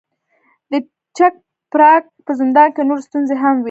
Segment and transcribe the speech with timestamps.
[0.71, 0.73] د
[1.17, 1.33] چک
[1.71, 3.59] پراګ په زندان کې نورې ستونزې هم وې.